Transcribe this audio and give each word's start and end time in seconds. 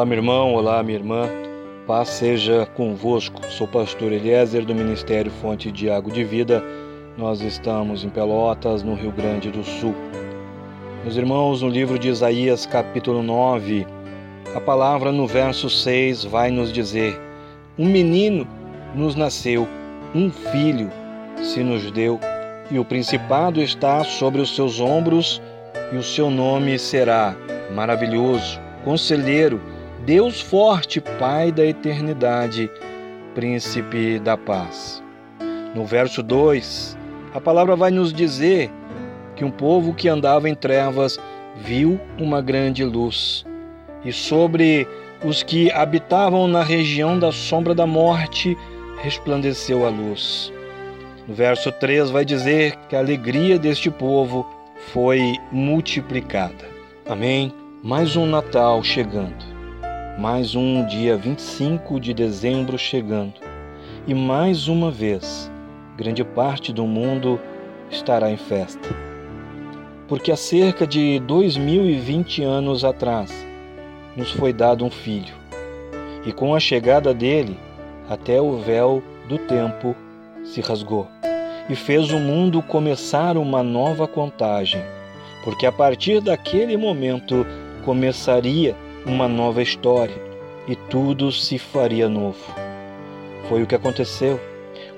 Olá, 0.00 0.06
meu 0.06 0.16
irmão, 0.16 0.54
olá, 0.54 0.82
minha 0.82 0.98
irmã. 0.98 1.28
Paz 1.86 2.08
seja 2.08 2.64
convosco. 2.74 3.46
Sou 3.50 3.68
pastor 3.68 4.10
Eliezer 4.10 4.64
do 4.64 4.74
Ministério 4.74 5.30
Fonte 5.30 5.70
de 5.70 5.90
Água 5.90 6.10
de 6.10 6.24
Vida. 6.24 6.64
Nós 7.18 7.42
estamos 7.42 8.02
em 8.02 8.08
Pelotas, 8.08 8.82
no 8.82 8.94
Rio 8.94 9.12
Grande 9.12 9.50
do 9.50 9.62
Sul. 9.62 9.94
Meus 11.04 11.18
irmãos, 11.18 11.60
no 11.60 11.68
livro 11.68 11.98
de 11.98 12.08
Isaías, 12.08 12.64
capítulo 12.64 13.22
9, 13.22 13.86
a 14.54 14.60
palavra 14.62 15.12
no 15.12 15.26
verso 15.26 15.68
6 15.68 16.24
vai 16.24 16.50
nos 16.50 16.72
dizer: 16.72 17.20
Um 17.78 17.84
menino 17.84 18.48
nos 18.94 19.14
nasceu, 19.14 19.68
um 20.14 20.30
filho 20.30 20.90
se 21.42 21.62
nos 21.62 21.90
deu, 21.90 22.18
e 22.70 22.78
o 22.78 22.86
principado 22.86 23.60
está 23.60 24.02
sobre 24.02 24.40
os 24.40 24.56
seus 24.56 24.80
ombros, 24.80 25.42
e 25.92 25.96
o 25.96 26.02
seu 26.02 26.30
nome 26.30 26.78
será 26.78 27.36
maravilhoso, 27.74 28.58
conselheiro 28.82 29.60
Deus 30.04 30.40
forte, 30.40 30.98
Pai 30.98 31.52
da 31.52 31.64
eternidade, 31.64 32.70
Príncipe 33.34 34.18
da 34.18 34.36
paz. 34.36 35.02
No 35.74 35.84
verso 35.84 36.22
2, 36.22 36.96
a 37.34 37.40
palavra 37.40 37.76
vai 37.76 37.90
nos 37.90 38.12
dizer 38.12 38.70
que 39.36 39.44
um 39.44 39.50
povo 39.50 39.94
que 39.94 40.08
andava 40.08 40.48
em 40.48 40.54
trevas 40.54 41.18
viu 41.56 42.00
uma 42.18 42.40
grande 42.40 42.82
luz, 42.82 43.44
e 44.02 44.10
sobre 44.10 44.88
os 45.22 45.42
que 45.42 45.70
habitavam 45.70 46.48
na 46.48 46.62
região 46.62 47.18
da 47.18 47.30
sombra 47.30 47.74
da 47.74 47.86
morte 47.86 48.56
resplandeceu 49.02 49.86
a 49.86 49.90
luz. 49.90 50.50
No 51.28 51.34
verso 51.34 51.70
3 51.70 52.10
vai 52.10 52.24
dizer 52.24 52.74
que 52.88 52.96
a 52.96 53.00
alegria 53.00 53.58
deste 53.58 53.90
povo 53.90 54.48
foi 54.92 55.36
multiplicada. 55.52 56.68
Amém? 57.06 57.52
Mais 57.82 58.16
um 58.16 58.24
Natal 58.26 58.82
chegando 58.82 59.49
mais 60.18 60.54
um 60.54 60.84
dia 60.84 61.16
25 61.16 61.98
de 62.00 62.12
dezembro 62.12 62.76
chegando. 62.76 63.34
E 64.06 64.14
mais 64.14 64.68
uma 64.68 64.90
vez, 64.90 65.50
grande 65.96 66.24
parte 66.24 66.72
do 66.72 66.86
mundo 66.86 67.40
estará 67.90 68.30
em 68.30 68.36
festa. 68.36 68.88
Porque 70.08 70.32
há 70.32 70.36
cerca 70.36 70.86
de 70.86 71.20
2020 71.20 72.42
anos 72.42 72.84
atrás, 72.84 73.30
nos 74.16 74.30
foi 74.32 74.52
dado 74.52 74.84
um 74.84 74.90
filho. 74.90 75.34
E 76.26 76.32
com 76.32 76.54
a 76.54 76.60
chegada 76.60 77.14
dele, 77.14 77.58
até 78.08 78.40
o 78.40 78.58
véu 78.58 79.02
do 79.28 79.38
tempo 79.38 79.94
se 80.44 80.60
rasgou 80.60 81.06
e 81.68 81.76
fez 81.76 82.10
o 82.10 82.18
mundo 82.18 82.60
começar 82.60 83.36
uma 83.36 83.62
nova 83.62 84.08
contagem, 84.08 84.82
porque 85.44 85.64
a 85.64 85.72
partir 85.72 86.20
daquele 86.20 86.76
momento 86.76 87.46
começaria 87.84 88.74
uma 89.06 89.26
nova 89.26 89.62
história 89.62 90.16
e 90.68 90.76
tudo 90.76 91.32
se 91.32 91.58
faria 91.58 92.08
novo. 92.08 92.38
Foi 93.48 93.62
o 93.62 93.66
que 93.66 93.74
aconteceu. 93.74 94.38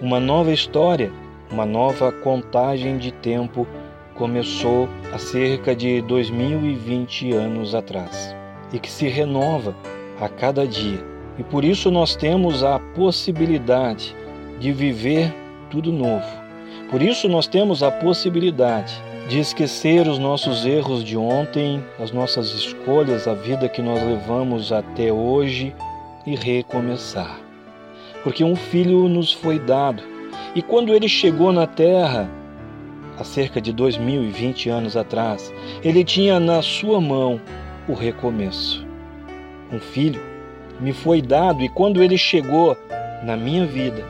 Uma 0.00 0.18
nova 0.18 0.52
história, 0.52 1.12
uma 1.50 1.64
nova 1.64 2.10
contagem 2.10 2.98
de 2.98 3.12
tempo 3.12 3.66
começou 4.14 4.88
há 5.12 5.18
cerca 5.18 5.74
de 5.74 6.02
2020 6.02 7.32
anos 7.32 7.74
atrás 7.74 8.34
e 8.72 8.78
que 8.78 8.90
se 8.90 9.08
renova 9.08 9.74
a 10.20 10.28
cada 10.28 10.66
dia. 10.66 11.00
E 11.38 11.42
por 11.42 11.64
isso 11.64 11.90
nós 11.90 12.14
temos 12.14 12.62
a 12.62 12.78
possibilidade 12.78 14.14
de 14.58 14.72
viver 14.72 15.32
tudo 15.70 15.92
novo. 15.92 16.26
Por 16.90 17.00
isso 17.00 17.28
nós 17.28 17.46
temos 17.46 17.82
a 17.82 17.90
possibilidade 17.90 19.02
de 19.28 19.38
esquecer 19.38 20.06
os 20.08 20.18
nossos 20.18 20.66
erros 20.66 21.04
de 21.04 21.16
ontem, 21.16 21.82
as 21.98 22.10
nossas 22.10 22.52
escolhas, 22.52 23.28
a 23.28 23.34
vida 23.34 23.68
que 23.68 23.80
nós 23.80 24.02
levamos 24.02 24.72
até 24.72 25.12
hoje 25.12 25.74
e 26.26 26.34
recomeçar. 26.34 27.38
Porque 28.22 28.44
um 28.44 28.56
filho 28.56 29.08
nos 29.08 29.32
foi 29.32 29.58
dado, 29.58 30.02
e 30.54 30.62
quando 30.62 30.92
ele 30.92 31.08
chegou 31.08 31.52
na 31.52 31.66
terra, 31.66 32.28
há 33.18 33.24
cerca 33.24 33.60
de 33.60 33.72
2020 33.72 34.68
anos 34.68 34.96
atrás, 34.96 35.52
ele 35.82 36.04
tinha 36.04 36.38
na 36.38 36.60
sua 36.60 37.00
mão 37.00 37.40
o 37.88 37.94
recomeço. 37.94 38.86
Um 39.72 39.78
filho 39.78 40.20
me 40.80 40.92
foi 40.92 41.22
dado, 41.22 41.62
e 41.62 41.68
quando 41.68 42.02
ele 42.02 42.18
chegou 42.18 42.76
na 43.22 43.36
minha 43.36 43.64
vida, 43.64 44.04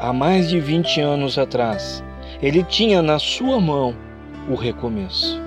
há 0.00 0.12
mais 0.12 0.48
de 0.48 0.58
20 0.58 1.00
anos 1.00 1.38
atrás, 1.38 2.02
ele 2.42 2.62
tinha 2.64 3.00
na 3.00 3.18
sua 3.18 3.60
mão 3.60 3.94
o 4.48 4.54
recomeço. 4.54 5.40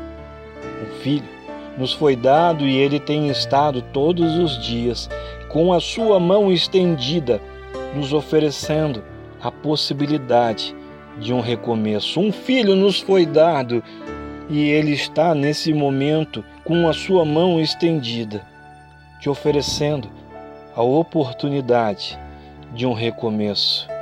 O 0.84 0.86
Filho 1.02 1.36
nos 1.78 1.94
foi 1.94 2.16
dado 2.16 2.66
e 2.66 2.78
ele 2.78 3.00
tem 3.00 3.30
estado 3.30 3.82
todos 3.82 4.38
os 4.38 4.62
dias 4.64 5.10
com 5.50 5.74
a 5.74 5.80
sua 5.80 6.20
mão 6.20 6.52
estendida, 6.52 7.42
nos 7.96 8.14
oferecendo 8.14 9.04
a 9.42 9.52
possibilidade 9.52 10.76
de 11.18 11.34
um 11.34 11.40
recomeço. 11.40 12.20
Um 12.20 12.32
filho 12.32 12.76
nos 12.76 13.00
foi 13.00 13.26
dado 13.26 13.84
e 14.50 14.70
ele 14.70 14.92
está 14.92 15.34
nesse 15.34 15.74
momento 15.74 16.44
com 16.64 16.88
a 16.88 16.94
sua 16.94 17.24
mão 17.24 17.60
estendida, 17.60 18.42
te 19.20 19.30
oferecendo 19.30 20.10
a 20.76 20.82
oportunidade 20.82 22.20
de 22.74 22.86
um 22.86 22.94
recomeço. 22.94 23.95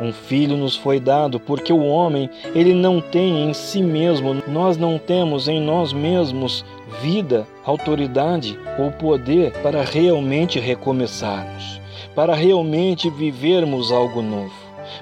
Um 0.00 0.12
filho 0.12 0.56
nos 0.56 0.76
foi 0.76 1.00
dado, 1.00 1.40
porque 1.40 1.72
o 1.72 1.84
homem, 1.84 2.30
ele 2.54 2.72
não 2.72 3.00
tem 3.00 3.48
em 3.48 3.52
si 3.52 3.82
mesmo, 3.82 4.42
nós 4.46 4.76
não 4.76 4.96
temos 4.96 5.48
em 5.48 5.60
nós 5.60 5.92
mesmos 5.92 6.64
vida, 7.02 7.46
autoridade 7.64 8.58
ou 8.78 8.92
poder 8.92 9.52
para 9.60 9.82
realmente 9.82 10.60
recomeçarmos, 10.60 11.80
para 12.14 12.34
realmente 12.34 13.10
vivermos 13.10 13.90
algo 13.90 14.22
novo. 14.22 14.54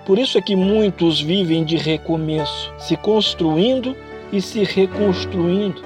Por 0.06 0.18
isso 0.18 0.38
é 0.38 0.40
que 0.40 0.56
muitos 0.56 1.20
vivem 1.20 1.62
de 1.62 1.76
recomeço, 1.76 2.72
se 2.78 2.96
construindo 2.96 3.94
e 4.32 4.40
se 4.40 4.64
reconstruindo 4.64 5.82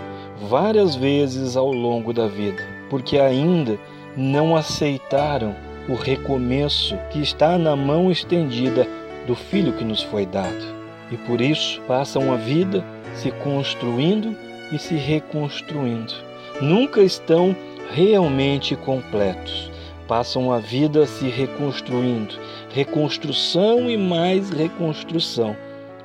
várias 0.48 0.94
vezes 0.94 1.56
ao 1.56 1.72
longo 1.72 2.12
da 2.12 2.26
vida, 2.26 2.62
porque 2.88 3.18
ainda 3.18 3.78
não 4.16 4.56
aceitaram 4.56 5.54
o 5.88 5.94
recomeço 5.94 6.96
que 7.10 7.20
está 7.20 7.58
na 7.58 7.74
mão 7.74 8.10
estendida 8.10 8.86
do 9.26 9.34
Filho 9.34 9.72
que 9.72 9.84
nos 9.84 10.02
foi 10.02 10.26
dado. 10.26 10.80
E 11.10 11.16
por 11.16 11.40
isso 11.40 11.80
passam 11.82 12.32
a 12.32 12.36
vida 12.36 12.84
se 13.14 13.30
construindo 13.30 14.36
e 14.72 14.78
se 14.78 14.94
reconstruindo. 14.94 16.12
Nunca 16.60 17.00
estão 17.02 17.54
realmente 17.90 18.76
completos. 18.76 19.70
Passam 20.06 20.52
a 20.52 20.58
vida 20.58 21.06
se 21.06 21.28
reconstruindo, 21.28 22.34
reconstrução 22.74 23.88
e 23.88 23.96
mais 23.96 24.50
reconstrução, 24.50 25.56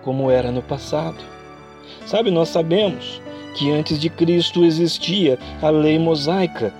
como 0.03 0.29
era 0.29 0.51
no 0.51 0.61
passado. 0.61 1.17
Sabe, 2.05 2.29
nós 2.29 2.49
sabemos 2.49 3.19
que 3.55 3.71
antes 3.71 3.99
de 3.99 4.09
Cristo 4.09 4.63
existia 4.63 5.39
a 5.59 5.69
lei 5.69 5.97
mosaica, 5.97 6.71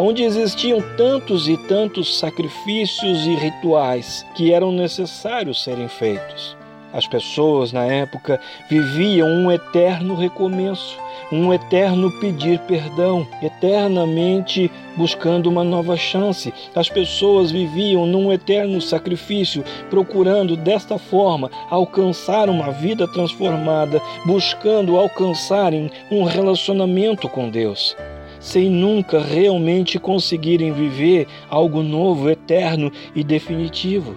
onde 0.00 0.22
existiam 0.22 0.80
tantos 0.96 1.48
e 1.48 1.56
tantos 1.56 2.18
sacrifícios 2.18 3.26
e 3.26 3.34
rituais 3.34 4.24
que 4.34 4.52
eram 4.52 4.72
necessários 4.72 5.62
serem 5.62 5.88
feitos. 5.88 6.56
As 6.92 7.06
pessoas 7.06 7.72
na 7.72 7.86
época 7.86 8.38
viviam 8.68 9.26
um 9.26 9.50
eterno 9.50 10.14
recomeço, 10.14 10.98
um 11.32 11.52
eterno 11.52 12.10
pedir 12.20 12.58
perdão, 12.60 13.26
eternamente 13.42 14.70
buscando 14.94 15.48
uma 15.48 15.64
nova 15.64 15.96
chance. 15.96 16.52
As 16.74 16.90
pessoas 16.90 17.50
viviam 17.50 18.04
num 18.04 18.30
eterno 18.30 18.78
sacrifício, 18.78 19.64
procurando 19.88 20.54
desta 20.54 20.98
forma 20.98 21.50
alcançar 21.70 22.50
uma 22.50 22.70
vida 22.70 23.08
transformada, 23.08 23.98
buscando 24.26 24.98
alcançarem 24.98 25.90
um 26.10 26.24
relacionamento 26.24 27.26
com 27.26 27.48
Deus 27.48 27.96
sem 28.42 28.68
nunca 28.68 29.20
realmente 29.20 30.00
conseguirem 30.00 30.72
viver 30.72 31.28
algo 31.48 31.80
novo, 31.80 32.28
eterno 32.28 32.90
e 33.14 33.22
definitivo. 33.22 34.16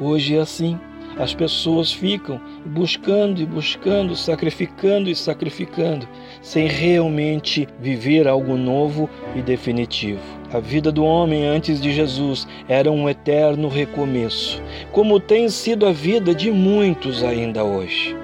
Hoje 0.00 0.36
é 0.36 0.40
assim. 0.40 0.78
as 1.18 1.34
pessoas 1.34 1.92
ficam 1.92 2.40
buscando 2.64 3.42
e 3.42 3.44
buscando, 3.44 4.16
sacrificando 4.16 5.10
e 5.10 5.14
sacrificando, 5.14 6.08
sem 6.40 6.66
realmente 6.66 7.68
viver 7.78 8.26
algo 8.26 8.56
novo 8.56 9.10
e 9.36 9.42
definitivo. 9.42 10.22
A 10.50 10.58
vida 10.58 10.90
do 10.90 11.04
homem 11.04 11.44
antes 11.44 11.82
de 11.82 11.92
Jesus 11.92 12.48
era 12.66 12.90
um 12.90 13.10
eterno 13.10 13.68
recomeço, 13.68 14.62
como 14.90 15.20
tem 15.20 15.50
sido 15.50 15.84
a 15.84 15.92
vida 15.92 16.34
de 16.34 16.50
muitos 16.50 17.22
ainda 17.22 17.62
hoje. 17.62 18.16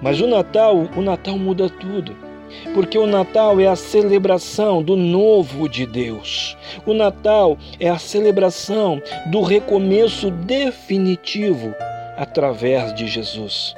Mas 0.00 0.20
o 0.20 0.26
Natal, 0.28 0.88
o 0.96 1.02
Natal 1.02 1.36
muda 1.36 1.68
tudo 1.68 2.31
porque 2.74 2.98
o 2.98 3.06
Natal 3.06 3.60
é 3.60 3.66
a 3.66 3.76
celebração 3.76 4.82
do 4.82 4.96
novo 4.96 5.68
de 5.68 5.86
Deus. 5.86 6.56
O 6.86 6.94
Natal 6.94 7.56
é 7.78 7.88
a 7.88 7.98
celebração 7.98 9.00
do 9.26 9.42
recomeço 9.42 10.30
definitivo 10.30 11.74
através 12.16 12.94
de 12.94 13.06
Jesus. 13.06 13.74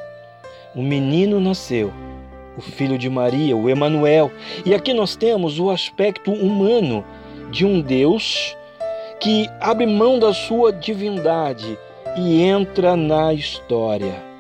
O 0.74 0.82
menino 0.82 1.40
nasceu, 1.40 1.92
o 2.56 2.60
filho 2.60 2.98
de 2.98 3.08
Maria, 3.08 3.56
o 3.56 3.68
Emanuel, 3.68 4.30
e 4.64 4.74
aqui 4.74 4.92
nós 4.92 5.16
temos 5.16 5.58
o 5.58 5.70
aspecto 5.70 6.32
humano 6.32 7.04
de 7.50 7.64
um 7.64 7.80
Deus 7.80 8.56
que 9.20 9.48
abre 9.60 9.86
mão 9.86 10.18
da 10.18 10.34
sua 10.34 10.72
divindade 10.72 11.78
e 12.16 12.42
entra 12.42 12.96
na 12.96 13.32
história. 13.32 14.33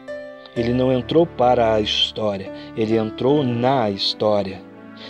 Ele 0.56 0.72
não 0.72 0.92
entrou 0.92 1.26
para 1.26 1.74
a 1.74 1.80
história, 1.80 2.52
ele 2.76 2.96
entrou 2.96 3.42
na 3.42 3.90
história. 3.90 4.60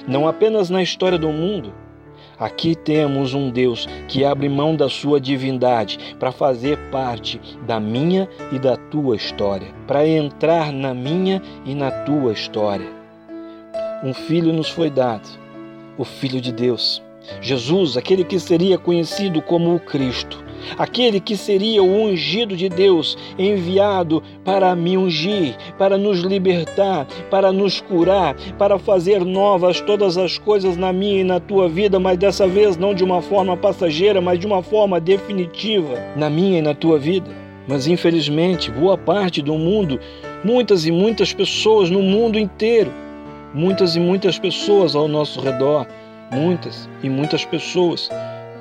Não 0.08 0.26
apenas 0.26 0.70
na 0.70 0.82
história 0.82 1.18
do 1.18 1.28
mundo, 1.28 1.72
Aqui 2.38 2.74
temos 2.74 3.32
um 3.32 3.48
Deus 3.48 3.86
que 4.08 4.24
abre 4.24 4.48
mão 4.48 4.74
da 4.74 4.88
sua 4.88 5.20
divindade 5.20 6.16
para 6.18 6.32
fazer 6.32 6.76
parte 6.90 7.40
da 7.64 7.78
minha 7.78 8.28
e 8.50 8.58
da 8.58 8.76
tua 8.76 9.14
história, 9.14 9.68
para 9.86 10.06
entrar 10.06 10.72
na 10.72 10.92
minha 10.92 11.40
e 11.64 11.74
na 11.74 11.90
tua 11.90 12.32
história. 12.32 12.88
Um 14.02 14.12
filho 14.12 14.52
nos 14.52 14.68
foi 14.68 14.90
dado, 14.90 15.28
o 15.96 16.04
Filho 16.04 16.40
de 16.40 16.52
Deus. 16.52 17.00
Jesus, 17.40 17.96
aquele 17.96 18.24
que 18.24 18.38
seria 18.38 18.76
conhecido 18.76 19.40
como 19.40 19.74
o 19.74 19.80
Cristo, 19.80 20.43
aquele 20.78 21.20
que 21.20 21.36
seria 21.36 21.82
o 21.82 22.02
ungido 22.02 22.56
de 22.56 22.68
Deus, 22.68 23.16
enviado 23.38 24.22
para 24.44 24.74
me 24.74 24.96
ungir, 24.96 25.56
para 25.78 25.96
nos 25.96 26.20
libertar, 26.20 27.06
para 27.30 27.52
nos 27.52 27.80
curar, 27.80 28.34
para 28.58 28.78
fazer 28.78 29.24
novas 29.24 29.80
todas 29.80 30.16
as 30.16 30.38
coisas 30.38 30.76
na 30.76 30.92
minha 30.92 31.20
e 31.20 31.24
na 31.24 31.40
tua 31.40 31.68
vida, 31.68 31.98
mas 31.98 32.18
dessa 32.18 32.46
vez 32.46 32.76
não 32.76 32.94
de 32.94 33.04
uma 33.04 33.20
forma 33.20 33.56
passageira, 33.56 34.20
mas 34.20 34.38
de 34.38 34.46
uma 34.46 34.62
forma 34.62 35.00
definitiva 35.00 35.98
na 36.16 36.28
minha 36.30 36.58
e 36.58 36.62
na 36.62 36.74
tua 36.74 36.98
vida. 36.98 37.30
Mas 37.66 37.86
infelizmente, 37.86 38.70
boa 38.70 38.98
parte 38.98 39.40
do 39.40 39.54
mundo, 39.54 39.98
muitas 40.44 40.86
e 40.86 40.92
muitas 40.92 41.32
pessoas 41.32 41.88
no 41.88 42.02
mundo 42.02 42.38
inteiro, 42.38 42.92
muitas 43.54 43.96
e 43.96 44.00
muitas 44.00 44.38
pessoas 44.38 44.94
ao 44.94 45.08
nosso 45.08 45.40
redor, 45.40 45.86
muitas 46.30 46.88
e 47.02 47.08
muitas 47.08 47.44
pessoas, 47.44 48.10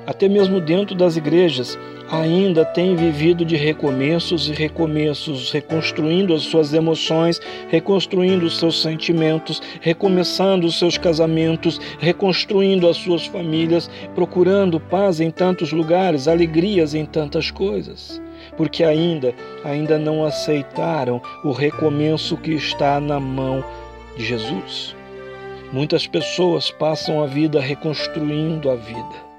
até 0.06 0.28
mesmo 0.28 0.60
dentro 0.60 0.94
das 0.94 1.16
igrejas, 1.16 1.78
ainda 2.10 2.64
tem 2.64 2.94
vivido 2.94 3.44
de 3.44 3.56
recomeços 3.56 4.48
e 4.48 4.52
recomeços, 4.52 5.50
reconstruindo 5.50 6.34
as 6.34 6.42
suas 6.42 6.72
emoções, 6.74 7.40
reconstruindo 7.68 8.44
os 8.46 8.58
seus 8.58 8.82
sentimentos, 8.82 9.62
recomeçando 9.80 10.66
os 10.66 10.78
seus 10.78 10.98
casamentos, 10.98 11.80
reconstruindo 11.98 12.88
as 12.88 12.96
suas 12.98 13.26
famílias, 13.26 13.90
procurando 14.14 14.78
paz 14.78 15.20
em 15.20 15.30
tantos 15.30 15.72
lugares, 15.72 16.28
alegrias 16.28 16.94
em 16.94 17.06
tantas 17.06 17.50
coisas, 17.50 18.20
porque 18.56 18.84
ainda 18.84 19.34
ainda 19.64 19.98
não 19.98 20.24
aceitaram 20.24 21.20
o 21.42 21.52
recomeço 21.52 22.36
que 22.36 22.52
está 22.52 23.00
na 23.00 23.18
mão 23.18 23.64
de 24.16 24.24
Jesus. 24.24 24.94
Muitas 25.72 26.06
pessoas 26.06 26.70
passam 26.70 27.22
a 27.22 27.26
vida 27.26 27.60
reconstruindo 27.60 28.70
a 28.70 28.76
vida 28.76 29.33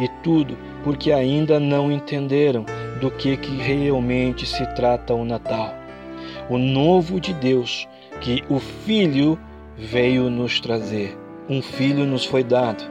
e 0.00 0.08
tudo 0.22 0.56
porque 0.82 1.12
ainda 1.12 1.60
não 1.60 1.92
entenderam 1.92 2.64
do 3.00 3.10
que, 3.10 3.36
que 3.36 3.56
realmente 3.56 4.46
se 4.46 4.66
trata 4.74 5.14
o 5.14 5.24
Natal. 5.24 5.74
O 6.48 6.58
novo 6.58 7.20
de 7.20 7.32
Deus 7.34 7.86
que 8.20 8.42
o 8.48 8.58
Filho 8.58 9.38
veio 9.76 10.28
nos 10.30 10.60
trazer. 10.60 11.16
Um 11.48 11.60
filho 11.60 12.04
nos 12.06 12.24
foi 12.24 12.44
dado, 12.44 12.84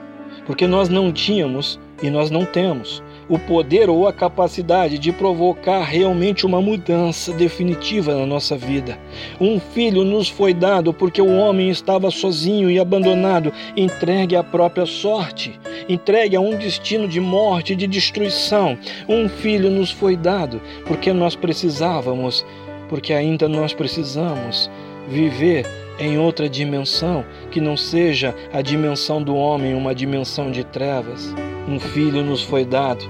porque 0.45 0.67
nós 0.67 0.89
não 0.89 1.13
tínhamos 1.13 1.79
e 2.03 2.09
nós 2.09 2.29
não 2.29 2.45
temos 2.45 3.01
o 3.29 3.37
poder 3.37 3.89
ou 3.89 4.07
a 4.07 4.11
capacidade 4.11 4.97
de 4.97 5.11
provocar 5.11 5.83
realmente 5.83 6.45
uma 6.45 6.59
mudança 6.59 7.31
definitiva 7.31 8.15
na 8.15 8.25
nossa 8.25 8.57
vida. 8.57 8.97
Um 9.39 9.59
filho 9.59 10.03
nos 10.03 10.27
foi 10.27 10.53
dado 10.53 10.91
porque 10.91 11.21
o 11.21 11.37
homem 11.37 11.69
estava 11.69 12.09
sozinho 12.09 12.71
e 12.71 12.79
abandonado, 12.79 13.53
entregue 13.77 14.35
à 14.35 14.43
própria 14.43 14.87
sorte, 14.87 15.59
entregue 15.87 16.35
a 16.35 16.41
um 16.41 16.57
destino 16.57 17.07
de 17.07 17.19
morte, 17.21 17.75
de 17.75 17.85
destruição. 17.85 18.77
Um 19.07 19.29
filho 19.29 19.69
nos 19.69 19.91
foi 19.91 20.17
dado 20.17 20.59
porque 20.87 21.13
nós 21.13 21.35
precisávamos, 21.35 22.43
porque 22.89 23.13
ainda 23.13 23.47
nós 23.47 23.73
precisamos 23.73 24.69
viver 25.07 25.65
em 25.99 26.17
outra 26.17 26.49
dimensão 26.49 27.25
que 27.51 27.59
não 27.59 27.75
seja 27.75 28.33
a 28.53 28.61
dimensão 28.61 29.21
do 29.21 29.35
homem, 29.35 29.75
uma 29.75 29.93
dimensão 29.93 30.49
de 30.49 30.63
trevas. 30.63 31.33
Um 31.67 31.79
filho 31.79 32.23
nos 32.23 32.41
foi 32.41 32.65
dado 32.65 33.03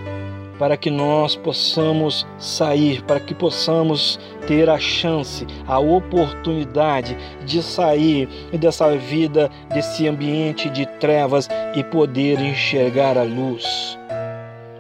para 0.58 0.76
que 0.76 0.92
nós 0.92 1.38
possamos 1.38 2.28
sair, 2.38 3.02
para 3.04 3.22
que 3.22 3.34
possamos 3.34 4.20
ter 4.46 4.70
a 4.70 4.78
chance, 4.78 5.48
a 5.66 5.80
oportunidade 5.80 7.16
de 7.46 7.64
sair 7.64 8.28
dessa 8.60 8.98
vida, 8.98 9.50
desse 9.74 10.06
ambiente 10.06 10.70
de 10.70 10.86
trevas 11.00 11.48
e 11.76 11.84
poder 11.86 12.42
enxergar 12.42 13.18
a 13.18 13.24
luz. 13.24 13.98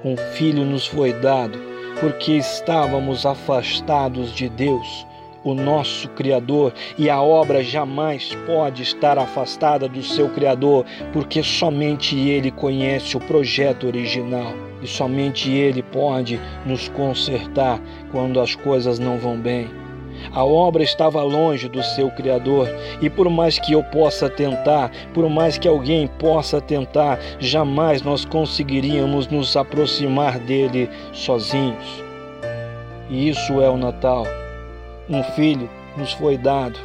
Um 0.03 0.17
filho 0.33 0.65
nos 0.65 0.85
foi 0.85 1.13
dado 1.13 1.57
porque 2.01 2.33
estávamos 2.33 3.25
afastados 3.25 4.33
de 4.33 4.49
Deus 4.49 5.05
o 5.43 5.53
nosso 5.53 6.09
Criador, 6.09 6.73
e 6.97 7.09
a 7.09 7.21
obra 7.21 7.63
jamais 7.63 8.35
pode 8.45 8.83
estar 8.83 9.17
afastada 9.17 9.87
do 9.87 10.03
seu 10.03 10.29
Criador, 10.29 10.85
porque 11.13 11.41
somente 11.43 12.17
Ele 12.17 12.51
conhece 12.51 13.15
o 13.15 13.19
projeto 13.19 13.87
original 13.87 14.53
e 14.81 14.87
somente 14.87 15.51
Ele 15.51 15.81
pode 15.81 16.39
nos 16.65 16.87
consertar 16.89 17.81
quando 18.11 18.39
as 18.39 18.55
coisas 18.55 18.99
não 18.99 19.17
vão 19.17 19.37
bem. 19.37 19.69
A 20.33 20.43
obra 20.43 20.83
estava 20.83 21.23
longe 21.23 21.69
do 21.69 21.81
seu 21.81 22.11
Criador, 22.11 22.67
e 23.01 23.09
por 23.09 23.29
mais 23.29 23.57
que 23.57 23.71
eu 23.71 23.81
possa 23.83 24.29
tentar, 24.29 24.91
por 25.13 25.29
mais 25.29 25.57
que 25.57 25.67
alguém 25.67 26.07
possa 26.19 26.59
tentar, 26.59 27.19
jamais 27.39 28.01
nós 28.01 28.25
conseguiríamos 28.25 29.27
nos 29.27 29.55
aproximar 29.55 30.37
dele 30.39 30.89
sozinhos. 31.13 32.03
E 33.09 33.29
isso 33.29 33.61
é 33.61 33.69
o 33.69 33.77
Natal 33.77 34.25
um 35.09 35.23
filho 35.23 35.69
nos 35.97 36.13
foi 36.13 36.37
dado. 36.37 36.79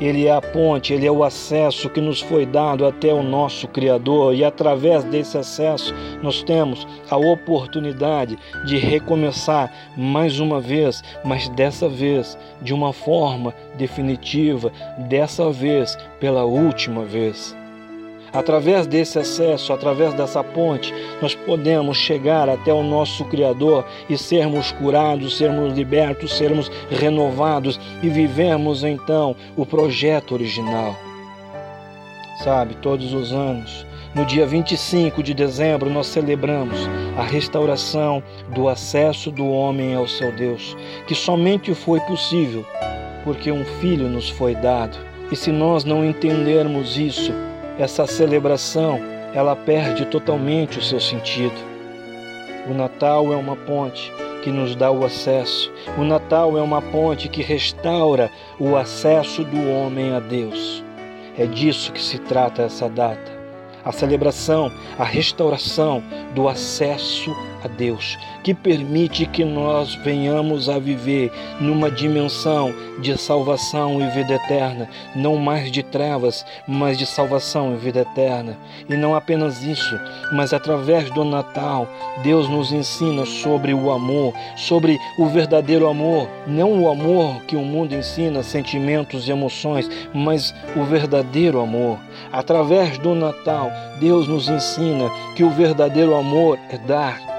Ele 0.00 0.26
é 0.26 0.32
a 0.32 0.40
ponte, 0.40 0.92
ele 0.92 1.06
é 1.06 1.10
o 1.10 1.22
acesso 1.22 1.88
que 1.88 2.00
nos 2.00 2.20
foi 2.20 2.44
dado 2.44 2.84
até 2.84 3.12
o 3.12 3.22
nosso 3.22 3.68
Criador, 3.68 4.34
e 4.34 4.44
através 4.44 5.04
desse 5.04 5.38
acesso 5.38 5.94
nós 6.20 6.42
temos 6.42 6.86
a 7.08 7.16
oportunidade 7.16 8.36
de 8.66 8.76
recomeçar 8.76 9.72
mais 9.96 10.40
uma 10.40 10.60
vez, 10.60 11.02
mas 11.24 11.48
dessa 11.50 11.88
vez 11.88 12.36
de 12.60 12.74
uma 12.74 12.92
forma 12.92 13.54
definitiva, 13.76 14.72
dessa 15.08 15.50
vez 15.50 15.96
pela 16.18 16.44
última 16.44 17.04
vez. 17.04 17.56
Através 18.34 18.86
desse 18.86 19.18
acesso, 19.18 19.72
através 19.72 20.12
dessa 20.14 20.42
ponte, 20.42 20.92
nós 21.22 21.34
podemos 21.34 21.96
chegar 21.96 22.48
até 22.48 22.72
o 22.72 22.82
nosso 22.82 23.24
Criador 23.26 23.84
e 24.10 24.18
sermos 24.18 24.72
curados, 24.72 25.38
sermos 25.38 25.72
libertos, 25.72 26.36
sermos 26.36 26.68
renovados 26.90 27.78
e 28.02 28.08
vivemos 28.08 28.82
então 28.82 29.36
o 29.56 29.64
projeto 29.64 30.34
original. 30.34 30.96
Sabe, 32.42 32.74
todos 32.74 33.14
os 33.14 33.32
anos, 33.32 33.86
no 34.12 34.26
dia 34.26 34.44
25 34.44 35.22
de 35.22 35.32
dezembro, 35.32 35.88
nós 35.88 36.08
celebramos 36.08 36.78
a 37.16 37.22
restauração 37.22 38.20
do 38.52 38.68
acesso 38.68 39.30
do 39.30 39.48
homem 39.48 39.94
ao 39.94 40.08
seu 40.08 40.32
Deus, 40.32 40.76
que 41.06 41.14
somente 41.14 41.72
foi 41.72 42.00
possível 42.00 42.66
porque 43.24 43.50
um 43.50 43.64
filho 43.80 44.08
nos 44.08 44.28
foi 44.28 44.54
dado. 44.54 44.98
E 45.32 45.36
se 45.36 45.50
nós 45.50 45.84
não 45.84 46.04
entendermos 46.04 46.98
isso, 46.98 47.32
essa 47.78 48.06
celebração 48.06 49.00
ela 49.34 49.56
perde 49.56 50.04
totalmente 50.06 50.78
o 50.78 50.82
seu 50.82 51.00
sentido. 51.00 51.54
O 52.68 52.72
Natal 52.72 53.32
é 53.32 53.36
uma 53.36 53.56
ponte 53.56 54.12
que 54.42 54.50
nos 54.50 54.76
dá 54.76 54.90
o 54.90 55.04
acesso. 55.04 55.72
O 55.98 56.04
Natal 56.04 56.56
é 56.56 56.62
uma 56.62 56.80
ponte 56.80 57.28
que 57.28 57.42
restaura 57.42 58.30
o 58.60 58.76
acesso 58.76 59.42
do 59.42 59.70
homem 59.70 60.14
a 60.14 60.20
Deus. 60.20 60.84
É 61.36 61.46
disso 61.46 61.92
que 61.92 62.00
se 62.00 62.18
trata 62.18 62.62
essa 62.62 62.88
data. 62.88 63.33
A 63.84 63.92
celebração, 63.92 64.72
a 64.98 65.04
restauração 65.04 66.02
do 66.34 66.48
acesso 66.48 67.34
a 67.64 67.68
Deus, 67.68 68.18
que 68.42 68.52
permite 68.52 69.24
que 69.24 69.44
nós 69.44 69.94
venhamos 69.96 70.68
a 70.68 70.78
viver 70.78 71.32
numa 71.58 71.90
dimensão 71.90 72.74
de 73.00 73.16
salvação 73.16 74.00
e 74.00 74.10
vida 74.10 74.34
eterna, 74.34 74.88
não 75.16 75.36
mais 75.36 75.72
de 75.72 75.82
trevas, 75.82 76.44
mas 76.68 76.98
de 76.98 77.06
salvação 77.06 77.74
e 77.74 77.76
vida 77.76 78.00
eterna. 78.00 78.58
E 78.88 78.94
não 78.94 79.16
apenas 79.16 79.62
isso, 79.62 79.98
mas 80.32 80.52
através 80.52 81.10
do 81.10 81.24
Natal, 81.24 81.88
Deus 82.22 82.48
nos 82.48 82.70
ensina 82.70 83.24
sobre 83.24 83.72
o 83.72 83.90
amor, 83.90 84.34
sobre 84.56 84.98
o 85.18 85.26
verdadeiro 85.26 85.88
amor, 85.88 86.28
não 86.46 86.82
o 86.82 86.90
amor 86.90 87.42
que 87.46 87.56
o 87.56 87.62
mundo 87.62 87.94
ensina, 87.94 88.42
sentimentos 88.42 89.26
e 89.26 89.30
emoções, 89.32 89.88
mas 90.12 90.54
o 90.76 90.84
verdadeiro 90.84 91.60
amor. 91.60 91.98
Através 92.30 92.98
do 92.98 93.14
Natal, 93.14 93.70
Deus 94.00 94.28
nos 94.28 94.48
ensina 94.48 95.10
que 95.34 95.44
o 95.44 95.50
verdadeiro 95.50 96.14
amor 96.14 96.58
é 96.70 96.78
dar 96.78 97.34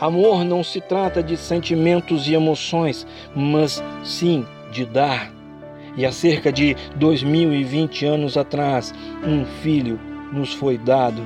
Amor 0.00 0.44
não 0.44 0.62
se 0.62 0.80
trata 0.80 1.20
de 1.20 1.36
sentimentos 1.36 2.28
e 2.28 2.34
emoções, 2.34 3.04
mas 3.34 3.82
sim 4.04 4.46
de 4.70 4.86
dar. 4.86 5.32
E 5.96 6.06
há 6.06 6.12
cerca 6.12 6.52
de 6.52 6.76
2020 6.94 8.06
anos 8.06 8.36
atrás, 8.36 8.94
um 9.26 9.44
filho 9.44 9.98
nos 10.32 10.54
foi 10.54 10.78
dado, 10.78 11.20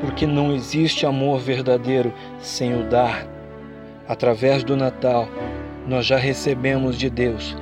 porque 0.00 0.24
não 0.24 0.54
existe 0.54 1.04
amor 1.04 1.40
verdadeiro 1.40 2.14
sem 2.38 2.80
o 2.80 2.84
dar. 2.84 3.26
Através 4.06 4.62
do 4.62 4.76
Natal, 4.76 5.28
nós 5.88 6.06
já 6.06 6.16
recebemos 6.16 6.96
de 6.96 7.10
Deus 7.10 7.56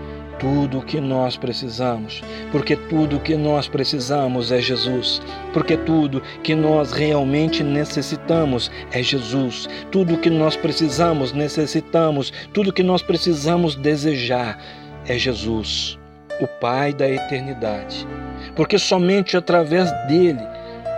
tudo 0.45 0.81
o 0.81 0.83
que 0.83 1.01
nós 1.01 1.39
precisamos, 1.39 2.23
porque 2.53 2.77
tudo 2.77 3.17
o 3.17 3.21
que 3.21 3.35
nós 3.35 3.67
precisamos 3.67 4.53
é 4.53 4.61
Jesus, 4.61 5.23
porque 5.55 5.75
tudo 5.75 6.23
que 6.43 6.55
nós 6.55 6.93
realmente 6.93 7.63
necessitamos 7.63 8.71
é 8.93 9.03
Jesus, 9.03 9.67
tudo 9.91 10.13
o 10.13 10.19
que 10.19 10.29
nós 10.29 10.55
precisamos, 10.55 11.33
necessitamos, 11.33 12.31
tudo 12.53 12.75
que 12.75 12.83
nós 12.83 13.01
precisamos 13.01 13.75
desejar 13.75 14.63
é 15.07 15.17
Jesus, 15.17 15.99
o 16.39 16.47
Pai 16.47 16.93
da 16.93 17.09
eternidade, 17.09 18.07
porque 18.55 18.79
somente 18.79 19.39
através 19.39 19.91
dele 20.09 20.47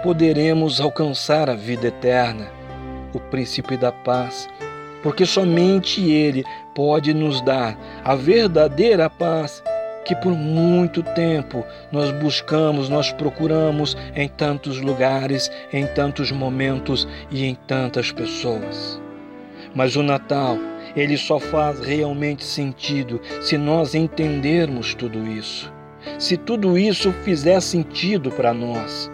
poderemos 0.03 0.81
alcançar 0.81 1.49
a 1.49 1.55
vida 1.55 1.87
eterna, 1.87 2.49
o 3.15 3.21
príncipe 3.21 3.77
da 3.77 3.93
paz 3.93 4.49
porque 5.07 5.25
somente 5.25 6.01
Ele 6.01 6.45
pode 6.77 7.15
nos 7.15 7.41
dar 7.41 7.77
a 8.05 8.15
verdadeira 8.15 9.09
paz 9.09 9.63
que 10.05 10.15
por 10.15 10.33
muito 10.33 11.03
tempo 11.03 11.65
nós 11.91 12.13
buscamos, 12.13 12.89
nós 12.89 13.11
procuramos 13.11 13.97
em 14.15 14.29
tantos 14.29 14.81
lugares, 14.81 15.51
em 15.73 15.85
tantos 15.87 16.31
momentos 16.31 17.09
e 17.29 17.45
em 17.45 17.57
tantas 17.67 18.13
pessoas. 18.13 19.01
Mas 19.75 19.97
o 19.97 20.03
Natal, 20.03 20.59
ele 20.95 21.17
só 21.17 21.41
faz 21.41 21.81
realmente 21.81 22.45
sentido 22.45 23.21
se 23.41 23.59
nós 23.59 23.95
entendermos 23.95 24.95
tudo 24.95 25.27
isso. 25.27 25.73
Se 26.19 26.37
tudo 26.37 26.79
isso 26.79 27.11
fizer 27.25 27.61
sentido 27.61 28.31
para 28.31 28.55
nós. 28.55 29.11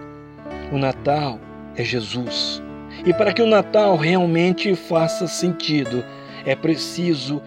O 0.71 0.77
Natal 0.77 1.39
é 1.75 1.83
Jesus. 1.83 2.63
E 3.07 3.15
para 3.15 3.33
que 3.33 3.41
o 3.41 3.47
Natal 3.47 3.97
realmente 3.97 4.75
faça 4.75 5.27
sentido, 5.27 6.05
é 6.45 6.55
preciso 6.55 7.43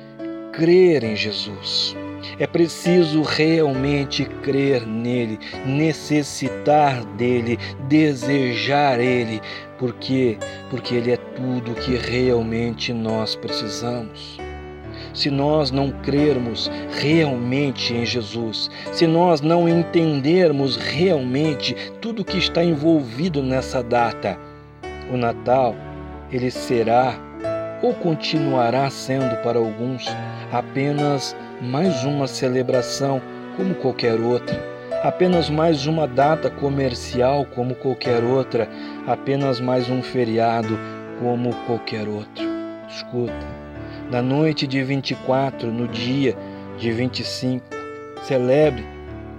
crer 0.56 1.04
em 1.04 1.16
Jesus. 1.16 1.96
É 2.40 2.48
preciso 2.48 3.22
realmente 3.22 4.26
crer 4.42 4.86
nele, 4.86 5.40
necessitar 5.66 7.06
dele, 7.18 7.58
desejar 7.88 9.00
ele, 9.00 9.42
porque 9.78 10.38
porque 10.70 10.96
ele 10.96 11.12
é 11.12 11.18
tudo 11.18 11.76
que 11.76 11.96
realmente 11.96 12.92
nós 12.92 13.36
precisamos. 13.36 14.38
Se 15.14 15.30
nós 15.30 15.72
não 15.72 15.92
crermos 15.92 16.70
realmente 17.00 17.94
em 17.94 18.06
Jesus, 18.06 18.70
se 18.92 19.08
nós 19.08 19.40
não 19.40 19.70
entendermos 19.70 20.76
realmente 20.76 21.74
tudo 22.02 22.26
que 22.26 22.38
está 22.38 22.62
envolvido 22.64 23.42
nessa 23.42 23.82
data, 23.82 24.38
o 25.10 25.16
Natal, 25.16 25.74
ele 26.32 26.52
será 26.52 27.18
ou 27.86 27.94
continuará 27.94 28.90
sendo 28.90 29.36
para 29.44 29.60
alguns 29.60 30.08
apenas 30.52 31.36
mais 31.62 32.04
uma 32.04 32.26
celebração 32.26 33.22
como 33.56 33.76
qualquer 33.76 34.20
outra, 34.20 34.60
apenas 35.04 35.52
mais 35.52 35.86
uma 35.86 36.08
data 36.08 36.50
comercial 36.50 37.46
como 37.54 37.76
qualquer 37.76 38.24
outra, 38.24 38.68
apenas 39.06 39.60
mais 39.60 39.88
um 39.88 40.02
feriado 40.02 40.80
como 41.20 41.54
qualquer 41.68 42.08
outro. 42.08 42.44
Escuta, 42.90 43.46
na 44.10 44.20
noite 44.20 44.66
de 44.66 44.82
24, 44.82 45.72
no 45.72 45.88
dia 45.88 46.36
de 46.80 46.92
25, 46.92 47.64
celebre 48.24 48.84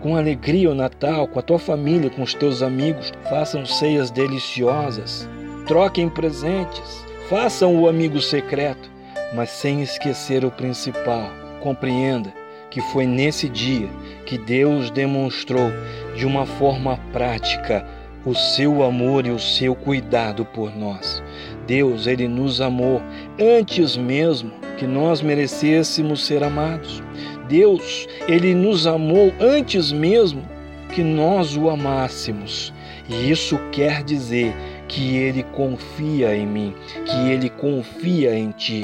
com 0.00 0.14
alegria 0.14 0.70
o 0.70 0.74
Natal 0.74 1.26
com 1.26 1.40
a 1.40 1.42
tua 1.42 1.58
família, 1.58 2.10
com 2.10 2.22
os 2.22 2.32
teus 2.32 2.62
amigos, 2.62 3.12
façam 3.28 3.66
ceias 3.66 4.08
deliciosas. 4.08 5.28
Troquem 5.66 6.08
presentes, 6.08 7.05
façam 7.28 7.76
o 7.76 7.88
amigo 7.88 8.20
secreto, 8.20 8.88
mas 9.34 9.50
sem 9.50 9.82
esquecer 9.82 10.44
o 10.44 10.50
principal. 10.50 11.28
Compreenda 11.60 12.32
que 12.70 12.80
foi 12.92 13.06
nesse 13.06 13.48
dia 13.48 13.88
que 14.24 14.38
Deus 14.38 14.90
demonstrou 14.90 15.70
de 16.14 16.24
uma 16.24 16.46
forma 16.46 16.98
prática 17.12 17.84
o 18.24 18.34
seu 18.34 18.82
amor 18.82 19.26
e 19.26 19.30
o 19.30 19.38
seu 19.38 19.74
cuidado 19.74 20.44
por 20.44 20.76
nós. 20.76 21.22
Deus, 21.66 22.06
ele 22.06 22.28
nos 22.28 22.60
amou 22.60 23.02
antes 23.40 23.96
mesmo 23.96 24.52
que 24.76 24.86
nós 24.86 25.20
merecêssemos 25.20 26.26
ser 26.26 26.44
amados. 26.44 27.02
Deus, 27.48 28.06
ele 28.28 28.54
nos 28.54 28.86
amou 28.86 29.32
antes 29.40 29.90
mesmo 29.90 30.44
que 30.92 31.02
nós 31.02 31.56
o 31.56 31.68
amássemos. 31.70 32.72
E 33.08 33.30
isso 33.30 33.58
quer 33.70 34.02
dizer 34.02 34.54
que 34.88 35.16
Ele 35.16 35.42
confia 35.42 36.34
em 36.36 36.46
mim, 36.46 36.74
que 37.04 37.30
Ele 37.30 37.50
confia 37.50 38.34
em 38.34 38.50
ti. 38.50 38.82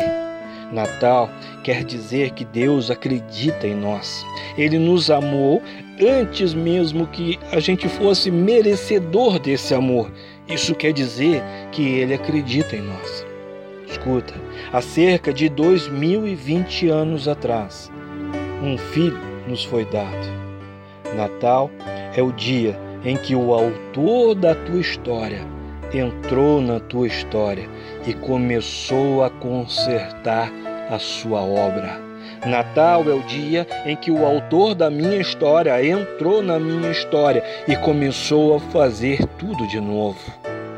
Natal 0.73 1.29
quer 1.63 1.85
dizer 1.85 2.31
que 2.31 2.45
Deus 2.45 2.91
acredita 2.91 3.67
em 3.67 3.75
nós. 3.75 4.25
Ele 4.57 4.79
nos 4.79 5.11
amou 5.11 5.63
antes 6.01 6.55
mesmo 6.55 7.07
que 7.07 7.39
a 7.53 7.61
gente 7.61 7.89
fosse 7.89 8.31
merecedor 8.31 9.39
desse 9.39 9.75
amor. 9.75 10.11
Isso 10.49 10.75
quer 10.75 10.93
dizer 10.93 11.43
que 11.71 11.83
Ele 11.83 12.15
acredita 12.15 12.75
em 12.75 12.83
nós. 12.83 13.27
Escuta, 13.87 14.35
há 14.73 14.81
cerca 14.81 15.33
de 15.33 15.51
2020 15.51 16.89
anos 16.89 17.29
atrás, 17.29 17.93
um 18.63 18.79
filho 18.79 19.21
nos 19.47 19.65
foi 19.65 19.85
dado. 19.85 20.43
Natal 21.15 21.71
é 22.17 22.23
o 22.23 22.33
dia 22.33 22.79
em 23.05 23.17
que 23.17 23.35
o 23.35 23.53
autor 23.53 24.35
da 24.35 24.55
tua 24.55 24.81
história 24.81 25.47
entrou 25.95 26.61
na 26.61 26.81
tua 26.81 27.07
história 27.07 27.69
e 28.07 28.15
começou 28.15 29.23
a 29.23 29.31
consertar 29.31 30.51
a 30.91 30.99
sua 30.99 31.41
obra. 31.41 32.01
Natal 32.47 33.05
é 33.09 33.15
o 33.15 33.23
dia 33.23 33.67
em 33.87 33.95
que 33.95 34.11
o 34.11 34.27
autor 34.27 34.75
da 34.75 34.91
minha 34.91 35.19
história 35.19 35.85
entrou 35.85 36.43
na 36.43 36.59
minha 36.59 36.91
história 36.91 37.45
e 37.69 37.77
começou 37.77 38.57
a 38.57 38.61
fazer 38.61 39.25
tudo 39.39 39.67
de 39.69 39.81
novo. 39.81 40.19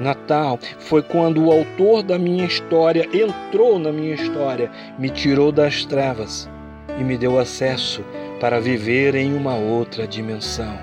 Natal 0.01 0.59
foi 0.79 1.03
quando 1.03 1.45
o 1.45 1.53
autor 1.53 2.03
da 2.03 2.19
minha 2.19 2.45
história 2.45 3.09
entrou 3.15 3.79
na 3.79 3.93
minha 3.93 4.15
história, 4.15 4.71
me 4.99 5.09
tirou 5.09 5.53
das 5.53 5.85
trevas 5.85 6.51
e 6.99 7.05
me 7.05 7.17
deu 7.17 7.39
acesso 7.39 8.05
para 8.41 8.61
viver 8.61 9.15
em 9.15 9.35
uma 9.35 9.55
outra 9.55 10.07
dimensão. 10.07 10.77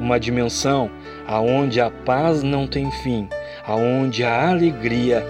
Uma 0.00 0.18
dimensão 0.18 0.90
aonde 1.26 1.80
a 1.80 1.90
paz 1.90 2.42
não 2.42 2.66
tem 2.66 2.90
fim 3.02 3.28
aonde 3.66 4.24
a 4.24 4.48
alegria 4.50 5.24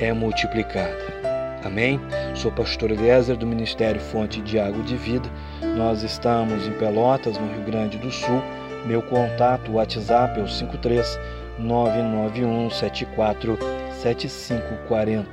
é 0.00 0.12
multiplicada. 0.12 1.18
Amém? 1.64 2.00
Sou 2.34 2.52
pastor 2.52 2.90
Eliezer 2.90 3.36
do 3.36 3.46
Ministério 3.46 4.00
Fonte 4.00 4.40
de 4.40 4.58
Água 4.58 4.82
de 4.84 4.96
Vida. 4.96 5.28
Nós 5.76 6.02
estamos 6.02 6.66
em 6.66 6.72
Pelotas, 6.72 7.36
no 7.38 7.46
Rio 7.52 7.64
Grande 7.64 7.98
do 7.98 8.10
Sul. 8.10 8.42
Meu 8.86 9.02
contato, 9.02 9.72
WhatsApp 9.72 10.38
é 10.38 10.42
o 10.42 10.48
53 10.48 11.18
991 11.58 12.70
74 12.70 13.58
7540. 13.90 15.28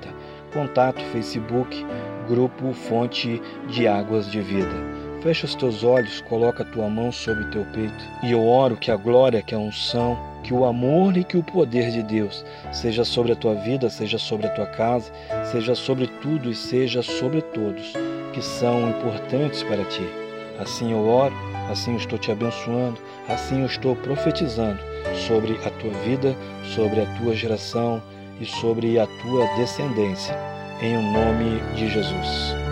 Contato 0.51 1.01
Facebook, 1.11 1.85
Grupo 2.27 2.73
Fonte 2.73 3.41
de 3.67 3.87
Águas 3.87 4.29
de 4.31 4.41
Vida. 4.41 4.94
Fecha 5.25 5.47
os 5.47 5.55
teus 5.55 5.83
olhos, 5.83 6.21
coloca 6.21 6.61
a 6.61 6.65
tua 6.67 6.87
mão 6.87 7.11
sobre 7.11 7.45
o 7.45 7.49
teu 7.49 7.65
peito 7.73 8.05
e 8.21 8.31
eu 8.31 8.45
oro 8.45 8.77
que 8.77 8.91
a 8.91 8.95
glória, 8.95 9.41
que 9.41 9.55
a 9.55 9.57
unção, 9.57 10.15
que 10.43 10.53
o 10.53 10.63
amor 10.63 11.17
e 11.17 11.23
que 11.23 11.35
o 11.35 11.41
poder 11.41 11.89
de 11.89 12.03
Deus 12.03 12.45
seja 12.71 13.03
sobre 13.03 13.31
a 13.31 13.35
tua 13.35 13.55
vida, 13.55 13.89
seja 13.89 14.19
sobre 14.19 14.45
a 14.45 14.51
tua 14.51 14.67
casa, 14.67 15.11
seja 15.51 15.73
sobre 15.73 16.05
tudo 16.21 16.51
e 16.51 16.53
seja 16.53 17.01
sobre 17.01 17.41
todos 17.41 17.93
que 18.33 18.41
são 18.43 18.87
importantes 18.87 19.63
para 19.63 19.83
ti. 19.85 20.07
Assim 20.59 20.91
eu 20.91 21.07
oro, 21.07 21.33
assim 21.71 21.93
eu 21.93 21.97
estou 21.97 22.19
te 22.19 22.31
abençoando, 22.31 23.01
assim 23.27 23.61
eu 23.61 23.65
estou 23.65 23.95
profetizando 23.95 24.79
sobre 25.27 25.53
a 25.65 25.71
tua 25.71 25.91
vida, 26.05 26.35
sobre 26.75 27.01
a 27.01 27.05
tua 27.15 27.33
geração 27.33 27.99
e 28.39 28.45
sobre 28.45 28.99
a 28.99 29.07
tua 29.07 29.47
descendência 29.57 30.37
em 30.83 30.95
o 30.95 31.01
nome 31.01 31.59
de 31.75 31.89
Jesus. 31.89 32.64